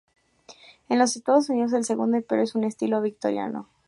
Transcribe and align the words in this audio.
En 0.89 0.97
los 0.97 1.15
Estados 1.15 1.47
Unidos, 1.51 1.73
el 1.73 1.83
Segundo 1.85 2.17
Imperio 2.17 2.43
es 2.45 2.55
un 2.55 2.63
estilo 2.63 3.03
victoriano. 3.03 3.69